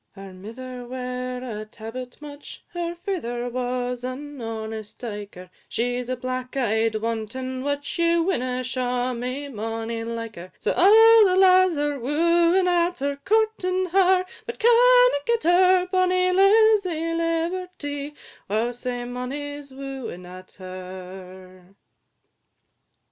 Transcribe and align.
II. 0.17 0.23
Her 0.23 0.33
mither 0.33 0.87
ware 0.87 1.43
a 1.43 1.63
tabbit 1.63 2.19
mutch, 2.19 2.63
Her 2.69 2.95
father 2.95 3.47
was 3.51 4.03
an 4.03 4.41
honest 4.41 4.97
dyker, 4.97 5.51
She 5.69 6.01
's 6.01 6.09
a 6.09 6.15
black 6.15 6.57
eyed 6.57 6.95
wanton 6.95 7.63
witch, 7.63 7.99
Ye 7.99 8.17
winna 8.17 8.63
shaw 8.63 9.13
me 9.13 9.47
mony 9.47 10.03
like 10.03 10.37
her: 10.37 10.51
So 10.57 10.71
a' 10.71 11.23
the 11.27 11.35
lads 11.35 11.77
are 11.77 11.99
wooing 11.99 12.67
at 12.67 12.97
her, 12.97 13.17
Courting 13.23 13.89
her, 13.91 14.25
but 14.47 14.57
canna 14.57 15.17
get 15.27 15.43
her; 15.43 15.85
Bonny 15.85 16.31
Lizzy 16.31 17.13
Liberty, 17.13 18.15
wow, 18.49 18.71
sae 18.71 19.05
mony 19.05 19.61
's 19.61 19.69
wooing 19.71 20.25
at 20.25 20.53
her! 20.53 21.75